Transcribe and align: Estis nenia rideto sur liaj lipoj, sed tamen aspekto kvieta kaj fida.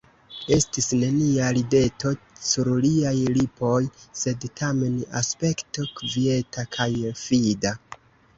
Estis 0.55 0.85
nenia 1.01 1.49
rideto 1.57 2.13
sur 2.45 2.69
liaj 2.85 3.11
lipoj, 3.35 3.75
sed 4.23 4.49
tamen 4.63 4.97
aspekto 5.21 5.85
kvieta 6.01 6.67
kaj 6.79 6.89
fida. 7.27 7.77